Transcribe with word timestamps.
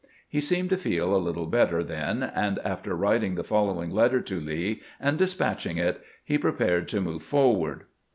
He 0.27 0.41
seemed 0.41 0.71
to 0.71 0.77
feel 0.79 1.15
a 1.15 1.21
little 1.21 1.45
better 1.45 1.83
then, 1.83 2.23
and 2.23 2.57
after 2.65 2.95
writing 2.95 3.35
the 3.35 3.43
following 3.43 3.91
letter 3.91 4.19
to 4.19 4.39
Lee, 4.39 4.81
and 4.99 5.15
despatching 5.15 5.77
it, 5.77 6.01
he 6.23 6.39
prepared 6.39 6.87
to 6.87 7.01
move 7.01 7.21
forward. 7.21 7.83